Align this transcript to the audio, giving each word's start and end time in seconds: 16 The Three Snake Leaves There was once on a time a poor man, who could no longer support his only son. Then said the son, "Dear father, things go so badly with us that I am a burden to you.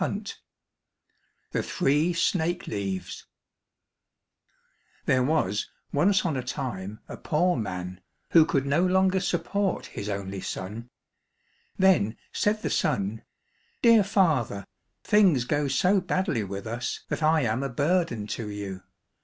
16 0.01 0.25
The 1.51 1.61
Three 1.61 2.11
Snake 2.11 2.65
Leaves 2.65 3.27
There 5.05 5.21
was 5.21 5.69
once 5.93 6.25
on 6.25 6.35
a 6.35 6.41
time 6.41 7.01
a 7.07 7.17
poor 7.17 7.55
man, 7.55 8.01
who 8.31 8.43
could 8.43 8.65
no 8.65 8.83
longer 8.83 9.19
support 9.19 9.85
his 9.85 10.09
only 10.09 10.41
son. 10.41 10.89
Then 11.77 12.17
said 12.33 12.63
the 12.63 12.71
son, 12.71 13.21
"Dear 13.83 14.03
father, 14.03 14.65
things 15.03 15.45
go 15.45 15.67
so 15.67 16.01
badly 16.01 16.43
with 16.43 16.65
us 16.65 17.01
that 17.09 17.21
I 17.21 17.41
am 17.41 17.61
a 17.61 17.69
burden 17.69 18.25
to 18.25 18.49
you. 18.49 18.81